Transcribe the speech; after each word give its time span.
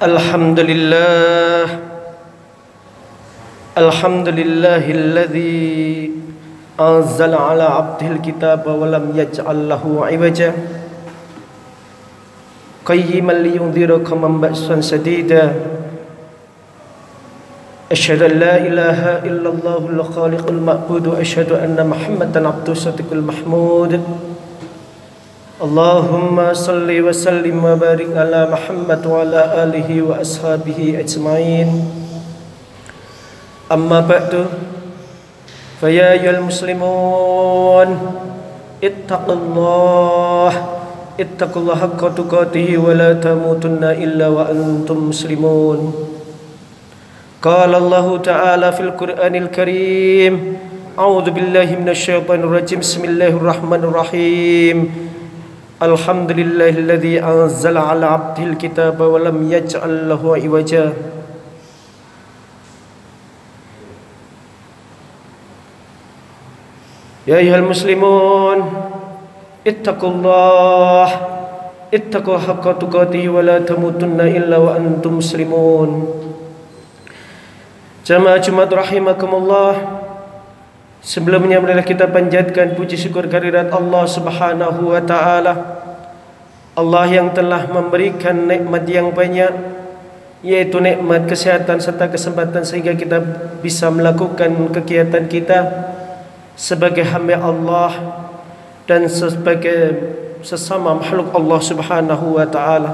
الحمد 0.00 0.56
لله 0.60 1.64
الحمد 3.76 4.28
لله 4.32 4.84
الذي 4.90 6.10
أنزل 6.80 7.32
على 7.36 7.62
عبده 7.62 8.06
الكتاب 8.16 8.64
ولم 8.64 9.12
يجعل 9.12 9.68
له 9.68 9.84
عوجا. 9.84 10.52
قيما 12.88 13.32
لينذر 13.44 13.90
قوما 14.08 14.28
بأسا 14.40 14.80
شديدا. 14.80 15.52
أشهد 17.92 18.22
أن 18.22 18.34
لا 18.40 18.56
إله 18.56 19.00
إلا 19.28 19.48
الله 19.52 19.82
الخالق 20.00 20.48
المعبود 20.48 21.06
وأشهد 21.12 21.52
أن 21.52 21.76
محمدا 21.76 22.40
عبده 22.48 22.72
الصديق 22.72 23.12
المحمود. 23.12 24.00
اللهم 25.60 26.36
صل 26.56 26.88
وسلم 26.88 27.64
وبارك 27.64 28.16
على 28.16 28.48
محمد 28.48 29.02
وعلى 29.06 29.40
آله 29.62 29.88
وأصحابه 30.08 30.96
أجمعين 31.04 31.68
أما 33.72 34.00
بعد 34.00 34.46
فيا 35.80 36.12
أيها 36.16 36.40
المسلمون 36.40 37.88
اتقوا 38.84 39.34
الله 39.36 40.52
اتقوا 41.20 41.62
الله 41.62 41.76
حق 41.76 42.02
تقاته 42.14 42.68
ولا 42.78 43.12
تموتن 43.20 43.84
إلا 43.84 44.26
وأنتم 44.28 44.98
مسلمون 45.12 45.78
قال 47.42 47.72
الله 47.74 48.06
تعالى 48.18 48.68
في 48.72 48.80
القرآن 48.80 49.34
الكريم 49.36 50.34
أعوذ 50.98 51.26
بالله 51.30 51.68
من 51.84 51.88
الشيطان 51.92 52.40
الرجيم 52.48 52.80
بسم 52.80 53.04
الله 53.04 53.28
الرحمن 53.36 53.82
الرحيم 53.84 55.09
الحمد 55.83 56.31
لله 56.31 56.69
الذي 56.69 57.15
أنزل 57.23 57.77
على 57.77 58.05
عبده 58.05 58.43
الكتاب 58.43 59.01
ولم 59.01 59.51
يجعل 59.51 60.09
له 60.09 60.21
عوجا 60.43 60.93
يا 67.27 67.37
أيها 67.37 67.55
المسلمون 67.55 68.57
اتقوا 69.67 70.09
الله 70.09 71.07
اتقوا 71.93 72.37
حق 72.37 72.65
تقاته 72.79 73.29
ولا 73.29 73.59
تموتن 73.59 74.19
إلا 74.21 74.57
وأنتم 74.57 75.17
مسلمون 75.17 75.91
Jamaah 78.05 78.37
Jumat 78.37 78.69
rahimakumullah 78.69 79.98
Sebelumnya 81.00 81.56
marilah 81.64 81.84
kita 81.84 82.12
panjatkan 82.12 82.76
puji 82.76 83.00
syukur 83.00 83.24
kehadirat 83.24 83.72
Allah 83.72 84.04
Subhanahu 84.04 84.92
wa 84.92 85.00
taala. 85.00 85.54
Allah 86.76 87.04
yang 87.08 87.32
telah 87.32 87.64
memberikan 87.72 88.44
nikmat 88.44 88.84
yang 88.84 89.08
banyak 89.08 89.80
yaitu 90.40 90.80
nikmat 90.80 91.28
kesehatan 91.28 91.80
serta 91.80 92.08
kesempatan 92.08 92.64
sehingga 92.64 92.96
kita 92.96 93.20
bisa 93.60 93.92
melakukan 93.92 94.48
kegiatan 94.72 95.28
kita 95.28 95.58
sebagai 96.56 97.04
hamba 97.04 97.36
Allah 97.36 97.92
dan 98.88 99.04
sebagai 99.08 99.96
sesama 100.40 100.96
makhluk 100.96 101.32
Allah 101.32 101.60
Subhanahu 101.64 102.36
wa 102.36 102.44
taala. 102.48 102.92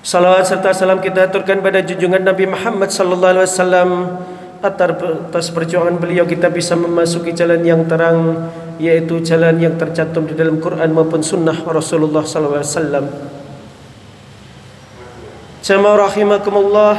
Salawat 0.00 0.46
serta 0.46 0.72
salam 0.72 1.02
kita 1.02 1.26
aturkan 1.26 1.60
pada 1.60 1.82
junjungan 1.84 2.22
Nabi 2.22 2.48
Muhammad 2.48 2.88
sallallahu 2.88 3.32
alaihi 3.36 3.46
wasallam 3.46 3.90
atas 4.60 5.48
perjuangan 5.48 5.96
beliau 5.96 6.28
kita 6.28 6.52
bisa 6.52 6.76
memasuki 6.76 7.32
jalan 7.32 7.64
yang 7.64 7.88
terang 7.88 8.52
yaitu 8.76 9.20
jalan 9.24 9.56
yang 9.60 9.76
tercantum 9.76 10.28
di 10.28 10.36
dalam 10.36 10.60
Quran 10.60 10.92
maupun 10.92 11.24
sunnah 11.24 11.56
Rasulullah 11.64 12.24
wasallam. 12.24 13.08
Jamaah 15.60 16.08
rahimakumullah 16.08 16.96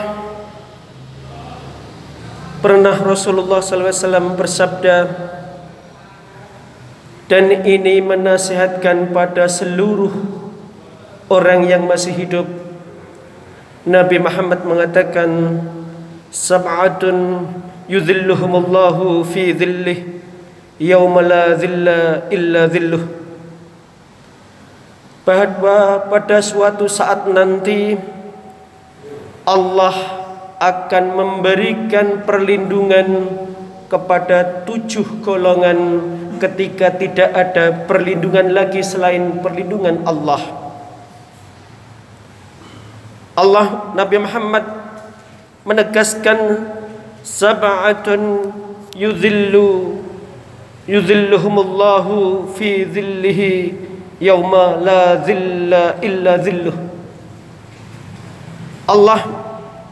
Pernah 2.62 2.94
Rasulullah 3.02 3.58
wasallam 3.58 4.38
bersabda 4.38 4.98
dan 7.26 7.66
ini 7.66 8.06
menasihatkan 8.06 9.10
pada 9.10 9.50
seluruh 9.50 10.14
orang 11.26 11.66
yang 11.66 11.90
masih 11.90 12.14
hidup 12.14 12.46
Nabi 13.82 14.22
Muhammad 14.22 14.62
mengatakan 14.62 15.30
sab'atun 16.32 17.44
yudhilluhumullahu 17.92 19.28
fi 19.28 19.52
dhillih 19.52 20.24
yauma 20.80 21.20
la 21.20 21.44
dhilla 21.60 22.32
illa 22.32 22.72
dhilluh 22.72 23.04
bahwa 25.28 26.08
pada 26.08 26.40
suatu 26.42 26.88
saat 26.88 27.28
nanti 27.30 28.00
Allah 29.46 29.94
akan 30.58 31.06
memberikan 31.14 32.24
perlindungan 32.26 33.28
kepada 33.92 34.64
tujuh 34.64 35.22
golongan 35.22 36.00
ketika 36.40 36.96
tidak 36.96 37.30
ada 37.36 37.86
perlindungan 37.86 38.56
lagi 38.56 38.82
selain 38.82 39.44
perlindungan 39.44 40.02
Allah. 40.08 40.42
Allah 43.38 43.94
Nabi 43.94 44.18
Muhammad 44.22 44.81
menegaskan 45.62 46.66
sab'atun 47.22 48.50
yudhillu 48.98 50.02
yudhilluhumullahu 50.90 52.50
fi 52.58 52.82
dhillihi 52.86 53.78
yauma 54.18 54.82
la 54.82 55.22
dhilla 55.22 56.02
illa 56.02 56.34
dhilluh. 56.42 56.78
Allah 58.90 59.22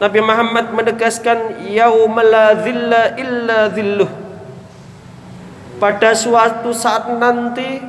Nabi 0.00 0.20
Muhammad 0.24 0.74
menegaskan 0.74 1.70
yauma 1.70 2.24
la 2.24 2.46
dhilla 2.58 3.14
illa 3.14 3.70
dhilluh. 3.70 4.10
Pada 5.78 6.12
suatu 6.12 6.74
saat 6.76 7.08
nanti 7.14 7.80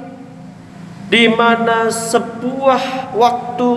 di 1.11 1.27
mana 1.27 1.91
sebuah 1.91 3.11
waktu 3.11 3.71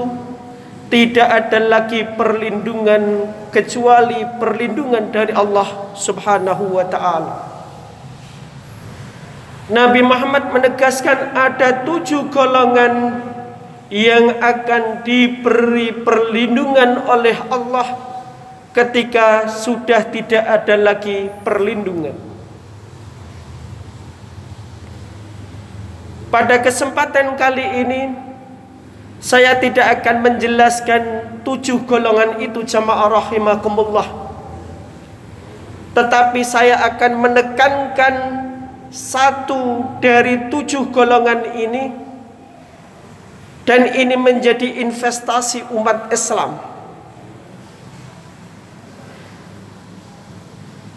tidak 0.87 1.27
ada 1.27 1.59
lagi 1.59 2.07
perlindungan 2.15 3.27
kecuali 3.55 4.27
perlindungan 4.43 5.15
dari 5.15 5.31
Allah 5.31 5.95
Subhanahu 5.95 6.75
wa 6.75 6.85
taala. 6.91 7.37
Nabi 9.71 10.03
Muhammad 10.03 10.51
menegaskan 10.51 11.33
ada 11.33 11.87
tujuh 11.87 12.29
golongan 12.35 13.23
yang 13.89 14.43
akan 14.43 15.07
diberi 15.07 15.95
perlindungan 15.95 17.07
oleh 17.07 17.39
Allah 17.49 17.95
ketika 18.75 19.47
sudah 19.47 20.03
tidak 20.11 20.43
ada 20.43 20.75
lagi 20.75 21.31
perlindungan. 21.47 22.19
Pada 26.29 26.59
kesempatan 26.59 27.39
kali 27.39 27.63
ini 27.87 28.24
saya 29.25 29.57
tidak 29.57 30.05
akan 30.05 30.21
menjelaskan 30.21 31.03
tujuh 31.49 31.89
golongan 31.89 32.45
itu 32.45 32.61
jamaah 32.61 33.09
rahimakumullah. 33.09 34.05
Tetapi 35.97 36.45
saya 36.45 36.77
akan 36.93 37.13
menekankan 37.25 38.15
satu 38.93 39.97
dari 40.05 40.53
tujuh 40.53 40.93
golongan 40.93 41.57
ini 41.57 41.97
dan 43.65 43.97
ini 43.97 44.13
menjadi 44.13 44.85
investasi 44.85 45.73
umat 45.73 46.13
Islam. 46.13 46.61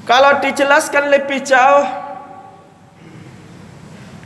Kalau 0.04 0.44
dijelaskan 0.44 1.16
lebih 1.16 1.48
jauh 1.48 1.88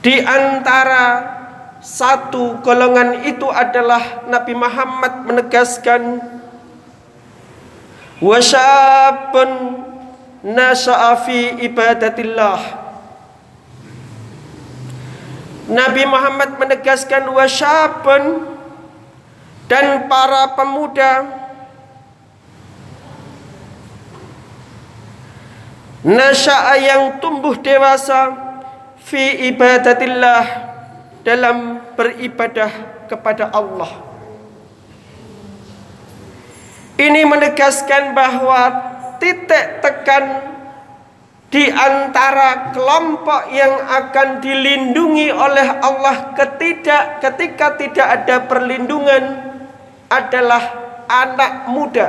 di 0.02 0.18
antara 0.26 1.41
satu 1.82 2.62
golongan 2.62 3.26
itu 3.26 3.50
adalah 3.50 4.22
Nabi 4.30 4.54
Muhammad 4.54 5.26
menegaskan 5.26 6.22
wasyabun 8.22 9.82
nasya'a 10.46 11.18
fi 11.26 11.58
ibadatillah. 11.66 12.86
Nabi 15.74 16.06
Muhammad 16.06 16.62
menegaskan 16.62 17.26
wasyabun 17.34 18.46
dan 19.66 20.06
para 20.06 20.54
pemuda 20.54 21.26
nasya'a 26.06 26.78
yang 26.78 27.18
tumbuh 27.18 27.58
dewasa 27.58 28.38
fi 29.02 29.50
ibadatillah 29.50 30.71
dalam 31.22 31.82
beribadah 31.94 32.72
kepada 33.10 33.50
Allah. 33.54 33.92
Ini 37.02 37.26
menegaskan 37.26 38.14
bahwa 38.14 38.62
titik 39.18 39.82
tekan 39.82 40.54
di 41.52 41.68
antara 41.68 42.72
kelompok 42.72 43.52
yang 43.52 43.76
akan 43.76 44.40
dilindungi 44.40 45.36
oleh 45.36 45.68
Allah 45.84 46.32
ketidak 46.32 47.20
ketika 47.20 47.76
tidak 47.76 48.08
ada 48.08 48.36
perlindungan 48.48 49.52
adalah 50.08 50.64
anak 51.12 51.68
muda 51.68 52.08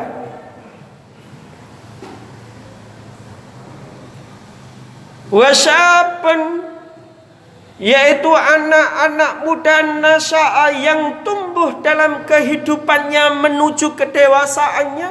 wasyaban 5.33 6.72
yaitu 7.83 8.31
anak-anak 8.31 9.43
muda 9.43 9.83
nasya'a 9.99 10.71
yang 10.71 11.27
tumbuh 11.27 11.83
dalam 11.83 12.23
kehidupannya 12.23 13.43
menuju 13.43 13.99
kedewasaannya 13.99 15.11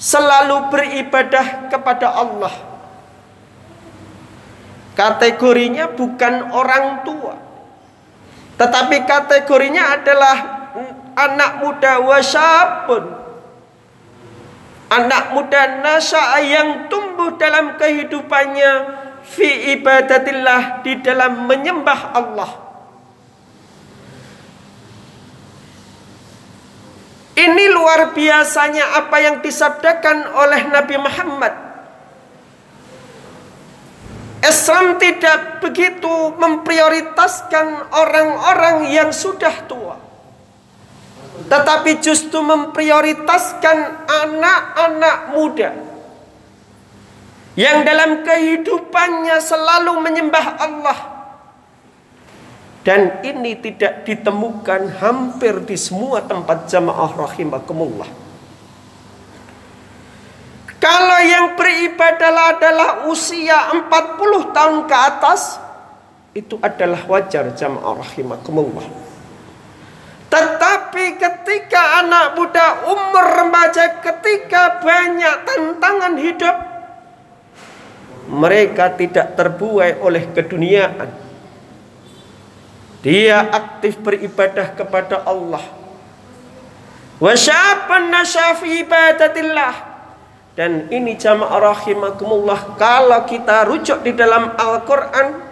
selalu 0.00 0.72
beribadah 0.72 1.68
kepada 1.68 2.16
Allah. 2.16 2.54
Kategorinya 4.96 5.92
bukan 5.92 6.48
orang 6.56 7.04
tua 7.04 7.50
tetapi 8.60 9.08
kategorinya 9.08 9.96
adalah 9.96 10.36
anak 11.16 11.64
muda 11.64 11.96
wasyabun 12.04 13.08
anak 14.92 15.32
muda 15.32 15.80
nasya'a 15.80 16.44
yang 16.44 16.68
tumbuh 16.92 17.40
dalam 17.40 17.80
kehidupannya 17.80 18.99
fi 19.24 19.76
ibadatillah 19.76 20.84
di 20.84 20.98
dalam 21.00 21.44
menyembah 21.46 22.00
Allah. 22.12 22.50
Ini 27.40 27.64
luar 27.72 28.12
biasanya 28.12 29.00
apa 29.00 29.16
yang 29.16 29.40
disabdakan 29.40 30.36
oleh 30.36 30.60
Nabi 30.68 30.96
Muhammad. 31.00 31.54
Islam 34.40 34.96
tidak 35.00 35.64
begitu 35.64 36.36
memprioritaskan 36.36 37.92
orang-orang 37.92 38.88
yang 38.92 39.08
sudah 39.12 39.52
tua. 39.68 39.96
Tetapi 41.48 42.00
justru 42.04 42.44
memprioritaskan 42.44 43.78
anak-anak 44.04 45.16
muda 45.32 45.89
yang 47.60 47.84
dalam 47.84 48.24
kehidupannya 48.24 49.36
selalu 49.36 50.00
menyembah 50.00 50.46
Allah. 50.56 50.98
Dan 52.80 53.20
ini 53.20 53.60
tidak 53.60 54.08
ditemukan 54.08 54.96
hampir 54.96 55.60
di 55.68 55.76
semua 55.76 56.24
tempat 56.24 56.64
jamaah 56.72 57.12
rahimakumullah. 57.12 58.08
Kalau 60.80 61.20
yang 61.20 61.60
beribadah 61.60 62.56
adalah 62.56 62.90
usia 63.12 63.68
40 63.76 64.56
tahun 64.56 64.88
ke 64.88 64.96
atas 64.96 65.60
itu 66.32 66.56
adalah 66.64 67.04
wajar 67.04 67.52
jamaah 67.52 68.00
rahimakumullah. 68.00 68.88
Tetapi 70.32 71.20
ketika 71.20 72.00
anak 72.00 72.32
muda 72.40 72.88
umur 72.88 73.26
remaja 73.44 74.00
ketika 74.00 74.80
banyak 74.80 75.36
tantangan 75.44 76.16
hidup 76.16 76.69
mereka 78.30 78.94
tidak 78.94 79.34
terbuai 79.34 79.98
oleh 79.98 80.30
keduniaan. 80.30 81.10
Dia 83.02 83.50
aktif 83.50 83.98
beribadah 83.98 84.70
kepada 84.76 85.26
Allah. 85.26 85.64
Nasyafi 87.20 88.86
ibadatillah. 88.86 89.74
Dan 90.54 90.92
ini 90.92 91.16
jamaah 91.16 91.74
rahimakumullah 91.74 92.76
kalau 92.78 93.24
kita 93.24 93.64
rujuk 93.66 94.04
di 94.04 94.12
dalam 94.12 94.52
Al-Qur'an 94.54 95.50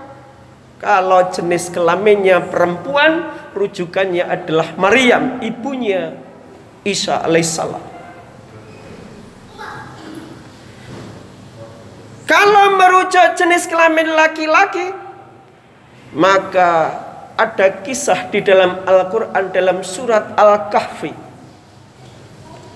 kalau 0.78 1.32
jenis 1.34 1.75
kelaminnya 1.75 2.44
perempuan 2.44 3.30
rujukannya 3.56 4.22
adalah 4.22 4.78
Maryam 4.78 5.42
ibunya 5.42 6.14
Isa 6.86 7.25
alaihissalam. 7.25 7.98
Kalau 12.28 12.76
merujuk 12.76 13.40
jenis 13.40 13.64
kelamin 13.64 14.12
laki-laki, 14.12 14.92
maka 16.12 16.92
ada 17.40 17.80
kisah 17.80 18.28
di 18.28 18.44
dalam 18.44 18.84
Al-Quran 18.84 19.48
dalam 19.48 19.80
surat 19.80 20.36
Al-Kahfi. 20.36 21.16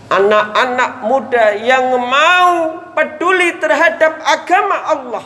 Anak-anak 0.08 0.92
muda 1.04 1.52
yang 1.60 2.00
mau 2.00 2.80
peduli 2.96 3.60
terhadap 3.60 4.24
agama 4.24 4.76
Allah. 4.88 5.24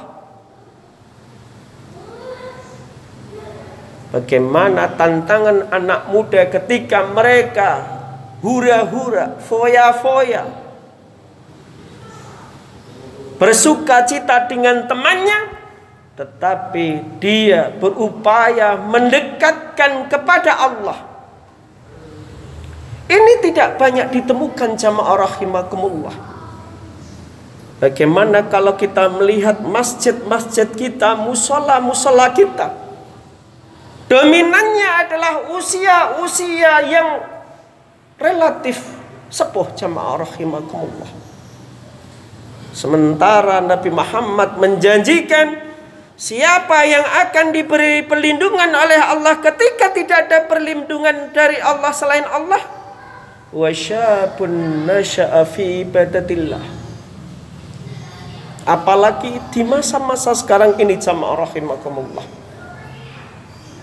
Bagaimana 4.11 4.91
tantangan 4.99 5.71
anak 5.71 6.11
muda 6.11 6.51
ketika 6.51 7.07
mereka 7.07 7.83
hura-hura, 8.43 9.39
foya-foya, 9.39 10.66
bersuka 13.37 14.05
cita 14.09 14.49
dengan 14.49 14.89
temannya 14.89 15.57
tetapi 16.17 17.21
dia 17.21 17.69
berupaya 17.77 18.73
mendekatkan 18.81 20.09
kepada 20.09 20.57
Allah. 20.57 20.99
Ini 23.07 23.33
tidak 23.45 23.77
banyak 23.77 24.09
ditemukan 24.11 24.81
jamaah 24.81 25.29
rahimakumullah. 25.29 26.17
Bagaimana 27.77 28.49
kalau 28.49 28.73
kita 28.81 29.13
melihat 29.13 29.61
masjid-masjid 29.61 30.65
kita 30.73 31.13
musola-musola 31.21 32.33
kita? 32.33 32.73
Dominannya 34.09 34.91
adalah 35.05 35.53
usia-usia 35.53 36.81
yang 36.89 37.21
relatif 38.17 38.81
sepuh 39.29 39.69
jamaah 39.77 40.25
rahimakumullah 40.25 41.26
Sementara 42.77 43.65
Nabi 43.65 43.89
Muhammad 43.89 44.61
menjanjikan 44.61 45.65
siapa 46.13 46.85
yang 46.85 47.09
akan 47.25 47.57
diberi 47.57 48.05
perlindungan 48.05 48.69
oleh 48.69 49.01
Allah 49.01 49.41
ketika 49.41 49.97
tidak 49.97 50.29
ada 50.29 50.45
perlindungan 50.45 51.33
dari 51.33 51.57
Allah 51.57 51.89
selain 51.97 52.29
Allah? 52.29 52.61
Wa 53.49 53.73
syabun 53.73 54.85
nasya'a 54.85 55.49
fi 55.49 55.89
ibadatillah 55.89 56.77
apalagi 58.67 59.39
di 59.55 59.63
masa-masa 59.63 60.35
sekarang 60.35 60.77
ini 60.77 60.99
jamaah 60.99 61.47
rahimakumullah. 61.47 62.27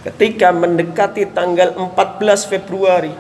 Ketika 0.03 0.51
mendekati 0.51 1.31
tanggal 1.31 1.73
14 1.79 2.51
Februari 2.51 3.15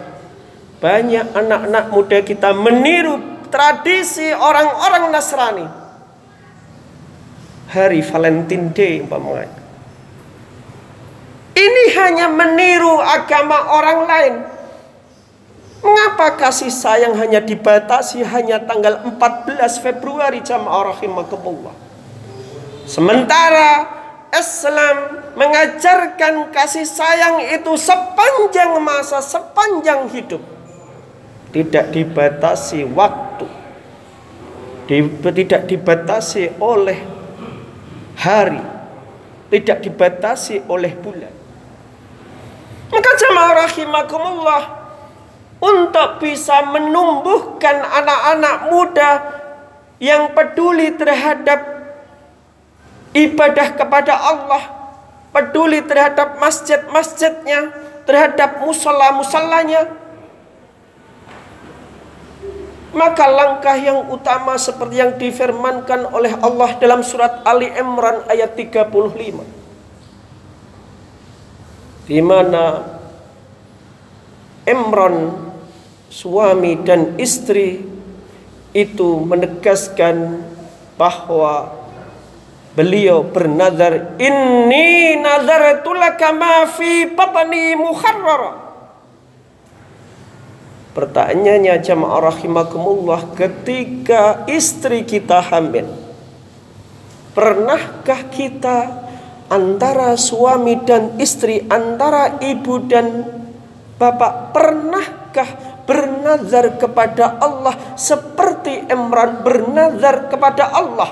banyak 0.83 1.31
anak-anak 1.31 1.85
muda 1.95 2.19
kita 2.19 2.51
meniru 2.51 3.32
tradisi 3.53 4.33
orang-orang 4.33 5.13
Nasrani. 5.13 5.67
Hari 7.69 8.01
Valentine 8.01 8.73
Day 8.73 9.05
umpamanya. 9.05 9.61
Ini 11.53 11.83
hanya 12.01 12.33
meniru 12.33 12.97
agama 12.97 13.77
orang 13.77 13.99
lain. 14.09 14.35
Mengapa 15.85 16.33
kasih 16.39 16.73
sayang 16.73 17.13
hanya 17.13 17.43
dibatasi 17.43 18.25
hanya 18.25 18.57
tanggal 18.65 19.05
14 19.05 19.83
Februari 19.85 20.41
jamaah 20.41 20.97
rahimakumullah. 20.97 21.75
Sementara 22.89 23.85
Islam 24.33 25.29
mengajarkan 25.37 26.49
kasih 26.49 26.89
sayang 26.89 27.41
itu 27.53 27.73
sepanjang 27.77 28.81
masa, 28.81 29.21
sepanjang 29.21 30.09
hidup. 30.09 30.41
Tidak 31.53 31.93
dibatasi 31.93 32.81
waktu 32.97 33.23
tidak 35.33 35.65
dibatasi 35.65 36.59
oleh 36.59 36.99
hari, 38.19 38.61
tidak 39.49 39.77
dibatasi 39.81 40.61
oleh 40.69 40.91
bulan. 40.97 41.33
Maka 42.93 43.09
jamaah 43.17 43.53
rahimakumullah 43.65 44.63
untuk 45.63 46.21
bisa 46.21 46.61
menumbuhkan 46.69 47.79
anak-anak 47.79 48.55
muda 48.69 49.11
yang 50.03 50.35
peduli 50.35 50.91
terhadap 50.93 51.63
ibadah 53.15 53.67
kepada 53.73 54.13
Allah, 54.13 54.63
peduli 55.31 55.79
terhadap 55.81 56.37
masjid-masjidnya, 56.37 57.71
terhadap 58.03 58.59
musalla-musallanya, 58.61 59.87
maka 62.93 63.25
langkah 63.25 63.73
yang 63.75 64.07
utama 64.13 64.53
seperti 64.55 65.01
yang 65.01 65.17
difirmankan 65.17 66.13
oleh 66.13 66.33
Allah 66.39 66.77
dalam 66.77 67.01
surat 67.01 67.41
Ali 67.41 67.67
Imran 67.73 68.23
ayat 68.29 68.53
35 68.53 68.93
di 72.05 72.19
mana 72.21 72.85
Imran 74.63 75.33
suami 76.13 76.77
dan 76.85 77.17
istri 77.17 77.81
itu 78.73 79.09
menegaskan 79.25 80.45
bahwa 80.93 81.73
beliau 82.77 83.25
bernazar 83.25 84.17
inni 84.21 85.17
nazartu 85.21 85.93
laka 85.93 86.29
ma 86.33 86.65
fi 86.69 87.09
batni 87.09 87.77
muharrara 87.77 88.62
Pertanyaannya 90.93 91.81
jamaah 91.81 92.29
rahimakumullah 92.29 93.33
ketika 93.33 94.45
istri 94.45 95.01
kita 95.01 95.41
hamil. 95.41 95.89
Pernahkah 97.33 98.29
kita 98.29 98.77
antara 99.49 100.13
suami 100.13 100.77
dan 100.85 101.17
istri, 101.17 101.65
antara 101.65 102.37
ibu 102.37 102.77
dan 102.85 103.25
bapak, 103.97 104.53
pernahkah 104.53 105.49
bernazar 105.89 106.77
kepada 106.77 107.41
Allah 107.41 107.73
seperti 107.97 108.85
Imran 108.85 109.41
bernazar 109.41 110.29
kepada 110.29 110.77
Allah? 110.77 111.09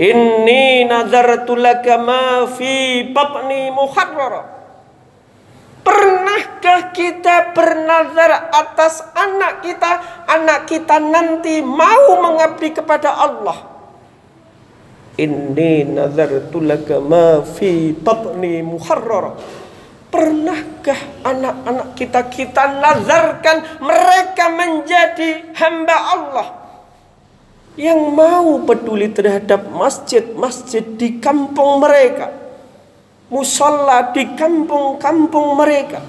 Inni 0.00 0.88
nazartu 0.88 1.60
laka 1.60 2.00
ma 2.00 2.48
fi 2.48 3.04
batni 3.12 3.68
muharrara. 3.68 4.55
Pernahkah 5.86 6.90
kita 6.90 7.54
bernazar 7.54 8.50
atas 8.50 9.06
anak 9.14 9.62
kita, 9.62 9.92
anak 10.26 10.66
kita 10.66 10.98
nanti 10.98 11.62
mau 11.62 12.18
mengabdi 12.18 12.74
kepada 12.74 13.14
Allah? 13.14 13.54
Inni 15.14 15.86
nazartu 15.86 16.58
laka 16.58 16.98
ma 16.98 17.38
fi 17.46 17.94
batni 17.94 18.66
muharrara. 18.66 19.38
Pernahkah 20.10 21.22
anak-anak 21.22 21.94
kita 21.94 22.20
kita 22.34 22.82
nazarkan 22.82 23.78
mereka 23.78 24.50
menjadi 24.50 25.54
hamba 25.54 25.96
Allah 26.18 26.48
yang 27.78 28.10
mau 28.10 28.58
peduli 28.64 29.12
terhadap 29.12 29.70
masjid-masjid 29.70 30.82
di 30.82 31.22
kampung 31.22 31.78
mereka? 31.78 32.45
Musola 33.26 34.14
di 34.14 34.22
kampung-kampung 34.38 35.58
mereka. 35.58 36.00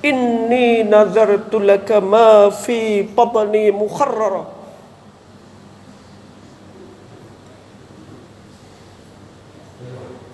Inni 0.00 0.80
nazartu 0.82 1.60
laka 1.60 2.00
ma 2.00 2.48
fi 2.48 3.04
batni 3.04 3.68
mukharrara. 3.68 4.58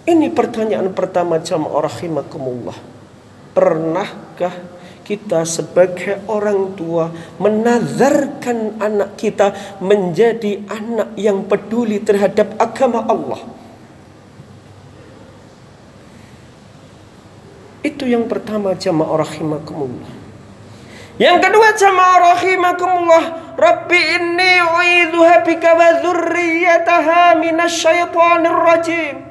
Ini 0.06 0.30
pertanyaan 0.30 0.94
pertama 0.94 1.42
jamaah 1.42 1.90
rahimakumullah. 1.90 2.78
Pernahkah 3.50 4.54
kita 5.02 5.42
sebagai 5.42 6.22
orang 6.30 6.78
tua 6.78 7.10
menazarkan 7.42 8.78
anak 8.78 9.18
kita 9.18 9.50
menjadi 9.82 10.62
anak 10.70 11.10
yang 11.18 11.42
peduli 11.50 11.98
terhadap 11.98 12.54
agama 12.62 13.02
Allah? 13.02 13.65
Itu 18.06 18.14
yang 18.14 18.30
pertama 18.30 18.70
jamaah 18.70 19.18
rahimakumullah. 19.18 20.14
Yang 21.18 21.42
kedua 21.42 21.74
jamaah 21.74 22.38
rahimakumullah, 22.38 23.24
Rabbi 23.58 23.98
inni 23.98 24.62
uidzuha 24.62 25.42
bika 25.42 25.74
wa 25.74 25.90
dzurriyyataha 25.98 27.34
minasyaitonir 27.42 28.58
rajim. 28.62 29.26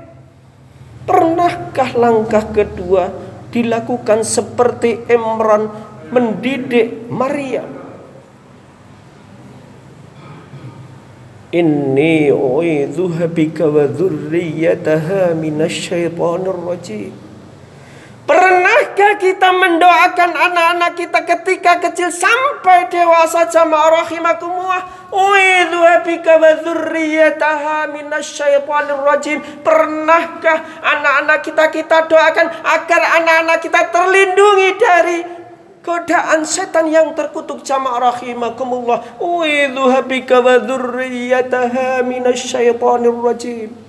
Pernahkah 1.08 1.96
langkah 1.96 2.52
kedua 2.52 3.16
dilakukan 3.56 4.28
seperti 4.28 5.08
Imran 5.08 5.72
mendidik 6.12 7.08
Maryam? 7.08 7.72
Inni 11.56 12.28
uidzuha 12.28 13.24
bika 13.32 13.72
wa 13.72 13.88
dzurriyyataha 13.88 15.32
minasyaitonir 15.32 16.60
rajim. 16.60 17.24
Pernahkah 18.96 19.20
kita 19.20 19.52
mendoakan 19.52 20.32
anak-anak 20.32 20.96
kita 20.96 21.20
ketika 21.28 21.84
kecil 21.84 22.08
sampai 22.08 22.88
dewasa 22.88 23.44
jamaah 23.52 23.92
rahimakumullah? 23.92 25.12
Uidhu 25.12 25.84
bika 26.08 26.40
wa 26.40 26.56
dzurriyyataha 26.64 27.92
minasyaitonir 27.92 29.04
rajim. 29.04 29.44
Pernahkah 29.68 30.80
anak-anak 30.80 31.44
kita 31.44 31.76
kita 31.76 32.08
doakan 32.08 32.48
agar 32.48 33.02
anak-anak 33.20 33.60
kita 33.68 33.82
terlindungi 33.92 34.70
dari 34.80 35.20
godaan 35.84 36.48
setan 36.48 36.88
yang 36.88 37.12
terkutuk 37.20 37.68
jamaah 37.68 38.16
rahimakumullah? 38.16 39.20
Uidhu 39.20 39.92
bika 40.08 40.40
wa 40.40 40.56
dzurriyyataha 40.56 42.00
minasyaitonir 42.00 43.20
rajim. 43.20 43.85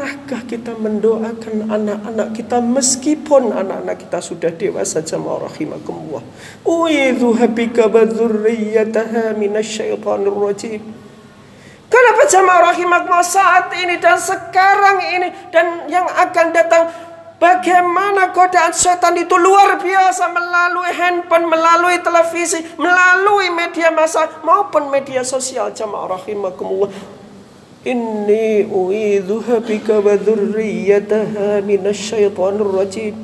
Pernahkah 0.00 0.48
kita 0.48 0.72
mendoakan 0.80 1.68
anak-anak 1.68 2.32
kita 2.32 2.56
meskipun 2.56 3.52
anak-anak 3.52 4.00
kita 4.00 4.16
sudah 4.24 4.48
dewasa 4.48 5.04
jamaah 5.04 5.44
rahimakumullah. 5.44 6.24
Uidhu 6.64 7.36
habika 7.36 7.84
wa 7.84 8.08
dzurriyyataha 8.08 9.36
minasyaitonir 9.36 10.32
rajim. 10.32 10.80
Kenapa 11.92 12.22
jamaah 12.32 12.72
rahimakumullah 12.72 13.28
saat 13.28 13.68
ini 13.76 14.00
dan 14.00 14.16
sekarang 14.16 15.04
ini 15.20 15.28
dan 15.52 15.84
yang 15.92 16.08
akan 16.08 16.48
datang 16.48 16.84
Bagaimana 17.36 18.32
godaan 18.32 18.72
setan 18.72 19.20
itu 19.20 19.36
luar 19.36 19.80
biasa 19.80 20.32
melalui 20.32 20.92
handphone, 20.96 21.44
melalui 21.44 22.00
televisi, 22.00 22.60
melalui 22.80 23.52
media 23.52 23.92
massa 23.92 24.40
maupun 24.44 24.88
media 24.88 25.20
sosial 25.24 25.72
jamaah 25.76 26.16
rahimakumullah. 26.16 27.19
Inni 27.80 28.68
uidzuha 28.68 29.64
bika 29.64 30.04
wa 30.04 30.12
dzurriyyataha 30.12 31.64
minasyaitonir 31.64 32.68
rajim. 32.76 33.16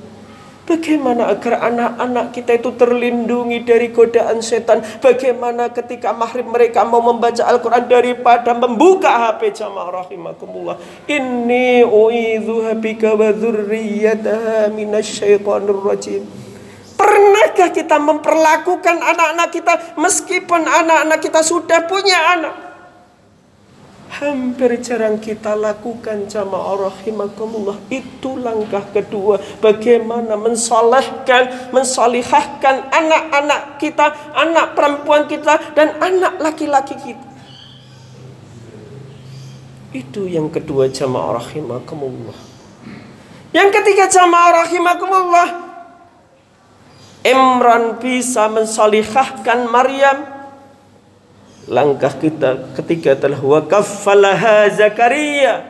Bagaimana 0.64 1.28
agar 1.28 1.60
anak-anak 1.60 2.32
kita 2.32 2.56
itu 2.56 2.72
terlindungi 2.72 3.68
dari 3.68 3.92
godaan 3.92 4.40
setan? 4.40 4.80
Bagaimana 5.04 5.68
ketika 5.70 6.16
maghrib 6.16 6.48
mereka 6.48 6.88
mau 6.88 7.04
membaca 7.04 7.44
Al-Quran 7.44 7.84
daripada 7.84 8.56
membuka 8.56 9.12
HP 9.12 9.60
jamaah 9.60 10.02
rahimakumullah. 10.02 10.80
Inni 11.04 11.84
uidzuha 11.84 12.74
bika 12.80 13.12
wa 13.12 13.36
dzurriyyataha 13.36 14.72
minasyaitonir 14.72 15.84
rajim. 15.84 16.24
Pernahkah 16.96 17.76
kita 17.76 18.00
memperlakukan 18.00 18.96
anak-anak 19.04 19.48
kita 19.52 20.00
meskipun 20.00 20.64
anak-anak 20.64 21.20
kita 21.20 21.44
sudah 21.44 21.84
punya 21.84 22.16
anak? 22.40 22.65
Hampir 24.16 24.80
jarang 24.80 25.20
kita 25.20 25.52
lakukan 25.52 26.24
jamaah 26.28 26.88
rahimakumullah. 26.88 27.76
Itu 27.92 28.40
langkah 28.40 28.84
kedua. 28.92 29.40
Bagaimana 29.60 30.36
mensolehkan 30.40 31.72
mensolihahkan 31.72 32.88
anak-anak 32.92 33.76
kita 33.76 34.06
anak 34.32 34.72
perempuan 34.72 35.28
kita 35.28 35.76
dan 35.76 36.00
anak 36.00 36.40
laki-laki 36.40 36.96
kita. 36.96 37.28
Itu 39.92 40.28
yang 40.28 40.52
kedua 40.52 40.92
jamaah 40.92 41.40
rahimakumullah. 41.40 42.36
Yang 43.52 43.68
ketiga 43.80 44.04
jamaah 44.08 44.64
rahimakumullah. 44.64 45.48
Imran 47.26 47.98
bisa 47.98 48.46
mensolihahkan 48.46 49.66
Maryam 49.66 50.35
langkah 51.66 52.14
kita 52.14 52.74
ketika 52.78 53.18
telah 53.18 53.42
wakaffalaha 53.42 54.70
Zakaria 54.70 55.66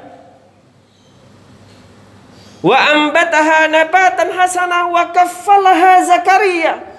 wa 2.61 2.77
ambataha 2.77 3.69
nabatan 3.73 4.29
hasanah 4.37 4.93
wa 4.93 5.05
kaffalaha 5.13 6.05
Zakaria 6.05 6.97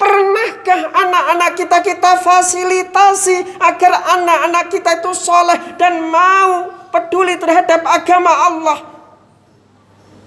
Pernahkah 0.00 0.96
anak-anak 0.96 1.60
kita 1.60 1.78
kita 1.84 2.16
fasilitasi 2.24 3.60
agar 3.60 3.92
anak-anak 4.16 4.72
kita 4.72 4.96
itu 4.96 5.12
soleh 5.12 5.76
dan 5.76 6.00
mau 6.08 6.72
peduli 6.88 7.36
terhadap 7.36 7.84
agama 7.84 8.32
Allah? 8.32 8.80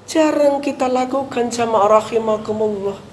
Jarang 0.05 0.61
kita 0.61 0.85
lakukan 0.85 1.49
jamaah 1.49 1.89
rahimakumullah. 1.89 3.12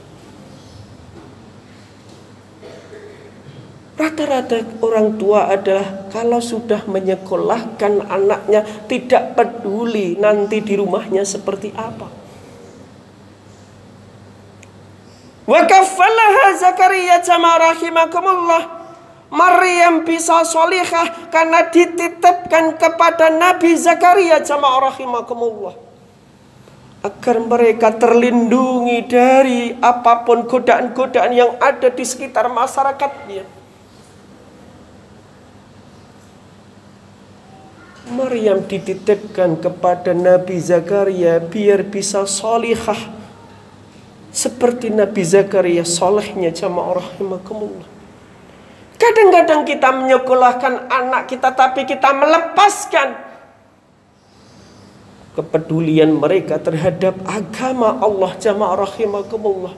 Rata-rata 4.01 4.65
orang 4.81 5.21
tua 5.21 5.53
adalah 5.53 6.09
kalau 6.09 6.41
sudah 6.41 6.89
menyekolahkan 6.89 8.09
anaknya 8.09 8.65
tidak 8.89 9.37
peduli 9.37 10.17
nanti 10.17 10.65
di 10.65 10.73
rumahnya 10.73 11.21
seperti 11.21 11.69
apa. 11.77 12.09
Wa 15.45 15.61
kaffalaha 15.69 16.57
Zakaria 16.57 17.21
jama 17.21 17.61
rahimakumullah. 17.61 18.81
Maryam 19.29 20.09
bisa 20.09 20.49
solihah 20.49 21.29
karena 21.29 21.69
dititipkan 21.69 22.81
kepada 22.81 23.29
Nabi 23.29 23.77
Zakaria 23.77 24.41
jama 24.41 24.81
rahimakumullah. 24.81 25.77
Agar 27.05 27.37
mereka 27.37 27.93
terlindungi 27.93 29.05
dari 29.05 29.77
apa 29.77 30.25
pun 30.25 30.49
godaan-godaan 30.49 31.37
yang 31.37 31.53
ada 31.61 31.93
di 31.93 32.01
sekitar 32.01 32.49
masyarakatnya. 32.49 33.60
Maryam 38.11 38.67
dititipkan 38.67 39.57
kepada 39.63 40.11
Nabi 40.13 40.59
Zakaria 40.59 41.39
biar 41.39 41.87
bisa 41.87 42.27
solihah 42.27 42.99
seperti 44.31 44.91
Nabi 44.95 45.23
Zakaria 45.27 45.83
solehnya 45.83 46.55
jamaah 46.55 47.03
rahimakumullah. 47.03 47.89
Kadang-kadang 49.01 49.65
kita 49.65 49.89
menyekolahkan 49.97 50.93
anak 50.93 51.27
kita 51.27 51.51
tapi 51.57 51.89
kita 51.89 52.13
melepaskan 52.15 53.17
kepedulian 55.35 56.15
mereka 56.21 56.61
terhadap 56.61 57.17
agama 57.25 57.97
Allah 58.03 58.37
jamaah 58.37 58.77
rahimakumullah. 58.85 59.75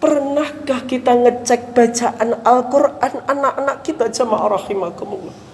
Pernahkah 0.00 0.88
kita 0.88 1.12
ngecek 1.12 1.76
bacaan 1.76 2.40
Al-Quran 2.40 3.14
anak-anak 3.28 3.84
kita 3.84 4.08
jamaah 4.08 4.56
rahimakumullah? 4.56 5.49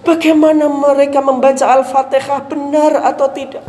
Bagaimana 0.00 0.64
mereka 0.66 1.20
membaca 1.20 1.64
Al-Fatihah 1.76 2.48
benar 2.48 3.04
atau 3.04 3.28
tidak? 3.28 3.64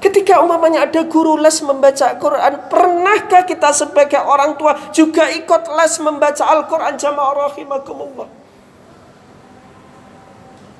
Ketika 0.00 0.40
umpamanya 0.40 0.88
ada 0.88 1.04
guru 1.04 1.36
les 1.36 1.60
membaca 1.60 2.08
Al-Quran, 2.08 2.72
pernahkah 2.72 3.44
kita 3.44 3.68
sebagai 3.72 4.20
orang 4.20 4.56
tua 4.56 4.72
juga 4.96 5.28
ikut 5.28 5.68
les 5.76 5.94
membaca 6.00 6.44
Al-Quran 6.44 6.96
jamaah 6.96 7.48
rahimakumullah? 7.48 8.28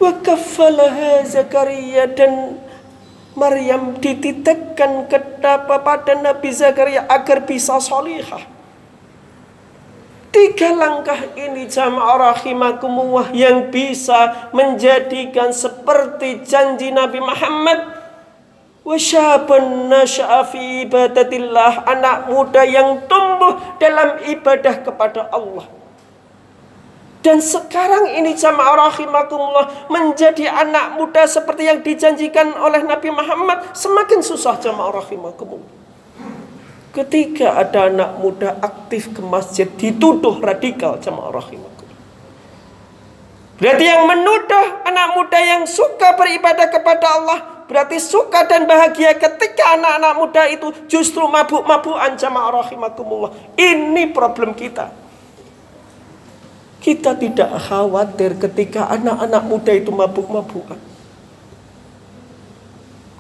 Wa 0.00 0.12
kaffalaha 0.25 1.21
Zakaria 1.28 2.09
dan 2.09 2.57
Maryam 3.37 4.00
dititipkan 4.00 5.04
kepada 5.09 6.16
Nabi 6.16 6.50
Zakaria 6.52 7.04
agar 7.04 7.45
bisa 7.45 7.76
solihah. 7.76 8.60
Tiga 10.31 10.71
langkah 10.79 11.35
ini 11.35 11.67
jamaah 11.67 12.39
rahimakumullah 12.39 13.35
yang 13.35 13.67
bisa 13.75 14.51
menjadikan 14.55 15.51
seperti 15.51 16.47
janji 16.47 16.95
Nabi 16.95 17.19
Muhammad. 17.19 17.99
Wasyabun 18.87 19.91
nasya'a 19.91 20.47
fi 20.47 20.87
ibadatillah 20.87 21.85
Anak 21.85 22.31
muda 22.31 22.63
yang 22.63 23.05
tumbuh 23.11 23.59
dalam 23.83 24.23
ibadah 24.25 24.87
kepada 24.87 25.27
Allah. 25.35 25.67
Dan 27.21 27.43
sekarang 27.43 28.17
ini 28.17 28.33
jamaah 28.33 28.89
rahimakumullah 28.89 29.93
Menjadi 29.93 30.49
anak 30.49 30.97
muda 30.97 31.29
seperti 31.29 31.69
yang 31.69 31.85
dijanjikan 31.85 32.57
oleh 32.57 32.81
Nabi 32.81 33.13
Muhammad 33.13 33.77
Semakin 33.77 34.25
susah 34.25 34.57
jamaah 34.57 35.05
rahimakumullah 35.05 35.80
Ketika 36.90 37.54
ada 37.54 37.87
anak 37.87 38.18
muda 38.18 38.59
aktif 38.59 39.14
ke 39.14 39.23
masjid 39.23 39.70
Dituduh 39.70 40.42
radikal 40.42 40.99
jamaah 40.99 41.30
rahimakumullah 41.30 41.99
Berarti 43.61 43.85
yang 43.87 44.09
menuduh 44.09 44.66
anak 44.88 45.09
muda 45.14 45.38
yang 45.38 45.62
suka 45.68 46.18
beribadah 46.18 46.66
kepada 46.66 47.06
Allah 47.06 47.61
Berarti 47.70 48.02
suka 48.02 48.50
dan 48.50 48.66
bahagia 48.66 49.14
ketika 49.14 49.78
anak-anak 49.78 50.14
muda 50.18 50.42
itu 50.50 50.75
justru 50.90 51.23
mabuk-mabukan 51.30 52.18
jamaah 52.18 52.66
rahimakumullah. 52.66 53.30
Ini 53.54 54.11
problem 54.11 54.59
kita. 54.59 54.90
Kita 56.82 57.14
tidak 57.14 57.47
khawatir 57.70 58.42
ketika 58.42 58.90
anak-anak 58.90 59.47
muda 59.47 59.70
itu 59.70 59.94
mabuk-mabukan. 59.94 60.89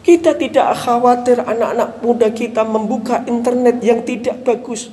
Kita 0.00 0.32
tidak 0.32 0.80
khawatir 0.80 1.44
anak-anak 1.44 2.00
muda 2.00 2.28
kita 2.32 2.64
membuka 2.64 3.20
internet 3.28 3.84
yang 3.84 4.00
tidak 4.00 4.40
bagus. 4.42 4.88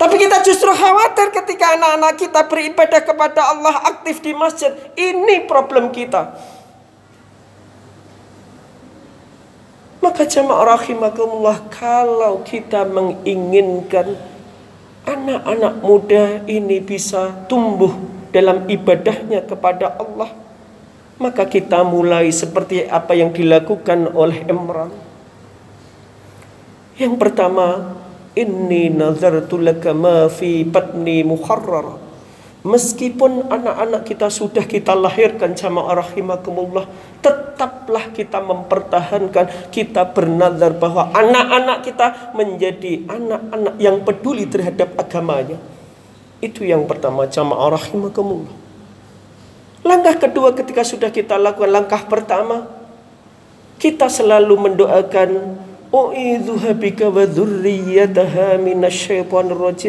Tapi 0.00 0.16
kita 0.16 0.40
justru 0.40 0.70
khawatir 0.72 1.28
ketika 1.34 1.76
anak-anak 1.76 2.14
kita 2.16 2.40
beribadah 2.48 3.02
kepada 3.04 3.52
Allah 3.52 3.74
aktif 3.90 4.24
di 4.24 4.32
masjid. 4.32 4.72
Ini 4.96 5.44
problem 5.44 5.92
kita. 5.92 6.40
Maka 10.00 10.24
jamaah 10.24 10.80
rahimakumullah 10.80 11.68
kalau 11.68 12.40
kita 12.40 12.88
menginginkan 12.88 14.16
anak-anak 15.04 15.74
muda 15.84 16.40
ini 16.48 16.80
bisa 16.80 17.36
tumbuh 17.44 17.92
dalam 18.32 18.64
ibadahnya 18.64 19.44
kepada 19.44 20.00
Allah, 20.00 20.32
maka 21.20 21.44
kita 21.44 21.84
mulai 21.84 22.32
seperti 22.32 22.88
apa 22.88 23.12
yang 23.12 23.28
dilakukan 23.30 24.08
oleh 24.16 24.40
Imran. 24.48 24.88
Yang 26.96 27.14
pertama, 27.20 27.96
inni 28.32 28.88
nazartu 28.88 29.60
laka 29.60 29.92
ma 29.92 30.32
fi 30.32 30.64
batni 30.64 31.20
muharrar. 31.20 32.00
Meskipun 32.60 33.48
anak-anak 33.48 34.04
kita 34.04 34.28
sudah 34.28 34.64
kita 34.68 34.92
lahirkan 34.92 35.56
jamaah 35.56 36.04
rahimakumullah, 36.04 36.84
tetaplah 37.24 38.12
kita 38.12 38.36
mempertahankan, 38.36 39.72
kita 39.72 40.04
bernazar 40.12 40.76
bahwa 40.76 41.08
anak-anak 41.16 41.88
kita 41.88 42.36
menjadi 42.36 43.08
anak-anak 43.08 43.74
yang 43.80 44.04
peduli 44.04 44.44
terhadap 44.44 44.92
agamanya. 45.00 45.56
Itu 46.44 46.68
yang 46.68 46.84
pertama 46.84 47.24
jamaah 47.24 47.80
rahimakumullah. 47.80 48.59
Langkah 49.80 50.28
kedua 50.28 50.52
ketika 50.52 50.84
sudah 50.84 51.08
kita 51.08 51.40
lakukan 51.40 51.72
langkah 51.72 52.04
pertama, 52.04 52.68
kita 53.80 54.12
selalu 54.12 54.68
mendoakan 54.68 55.30
wa. 55.88 56.12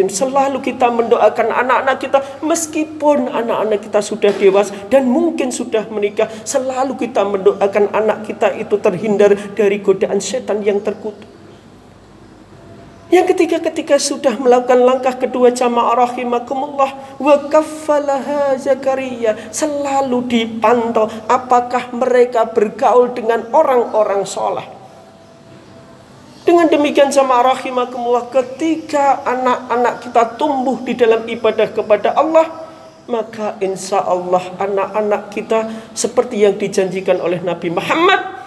Selalu 0.10 0.58
kita 0.64 0.88
mendoakan 0.90 1.48
anak-anak 1.52 1.98
kita 2.02 2.20
meskipun 2.42 3.30
anak-anak 3.30 3.80
kita 3.86 4.00
sudah 4.02 4.32
dewasa 4.36 4.74
dan 4.90 5.06
mungkin 5.08 5.54
sudah 5.54 5.86
menikah, 5.88 6.28
selalu 6.44 6.98
kita 6.98 7.22
mendoakan 7.28 7.94
anak 7.94 8.28
kita 8.28 8.56
itu 8.58 8.76
terhindar 8.82 9.36
dari 9.54 9.78
godaan 9.80 10.20
setan 10.20 10.66
yang 10.66 10.82
terkutuk. 10.82 11.31
Yang 13.12 13.36
ketiga 13.36 13.60
ketika 13.60 14.00
sudah 14.00 14.40
melakukan 14.40 14.88
langkah 14.88 15.12
kedua 15.20 15.52
jamaah 15.52 16.08
rahimakumullah 16.08 17.20
wa 17.20 17.36
kaffalaha 17.52 18.56
Zakaria 18.56 19.36
selalu 19.52 20.32
dipantau 20.32 21.12
apakah 21.28 21.92
mereka 21.92 22.48
bergaul 22.48 23.12
dengan 23.12 23.44
orang-orang 23.52 24.24
soleh. 24.24 24.64
Dengan 26.48 26.72
demikian 26.72 27.12
sama 27.12 27.44
rahimakumullah 27.44 28.32
ketika 28.32 29.20
anak-anak 29.28 30.08
kita 30.08 30.24
tumbuh 30.40 30.80
di 30.80 30.96
dalam 30.96 31.28
ibadah 31.28 31.68
kepada 31.68 32.16
Allah 32.16 32.48
maka 33.12 33.60
insya 33.60 34.08
Allah 34.08 34.56
anak-anak 34.56 35.36
kita 35.36 35.60
seperti 35.92 36.48
yang 36.48 36.56
dijanjikan 36.56 37.20
oleh 37.20 37.44
Nabi 37.44 37.76
Muhammad 37.76 38.41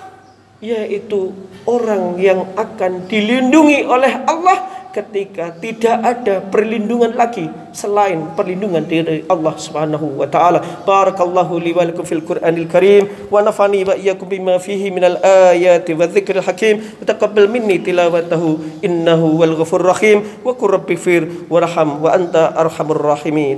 yaitu 0.62 1.34
orang 1.64 2.18
yang 2.20 2.46
akan 2.54 3.08
dilindungi 3.10 3.84
oleh 3.88 4.12
Allah 4.28 4.74
ketika 4.94 5.50
tidak 5.58 5.98
ada 6.06 6.38
perlindungan 6.38 7.18
lagi 7.18 7.50
selain 7.74 8.30
perlindungan 8.38 8.86
dari 8.86 9.26
Allah 9.26 9.54
Subhanahu 9.58 10.22
wa 10.22 10.30
taala. 10.30 10.62
Barakallahu 10.86 11.58
li 11.58 11.74
wa 11.74 11.82
lakum 11.82 12.06
fil 12.06 12.22
Qur'anil 12.22 12.70
Karim 12.70 13.10
wa 13.26 13.42
nafani 13.42 13.82
wa 13.82 13.98
iyyakum 13.98 14.30
bima 14.30 14.54
fihi 14.62 14.94
minal 14.94 15.18
ayati 15.18 15.98
wa 15.98 16.06
dzikril 16.06 16.46
hakim. 16.46 16.78
Taqabbal 17.02 17.50
minni 17.50 17.82
tilawatahu 17.82 18.80
innahu 18.86 19.42
wal 19.42 19.58
ghafurur 19.58 19.90
rahim 19.90 20.22
wa 20.46 20.54
qur 20.54 20.78
fir 20.94 21.26
warham 21.50 21.98
wa 21.98 22.14
anta 22.14 22.54
arhamur 22.54 23.02
rahimin. 23.02 23.52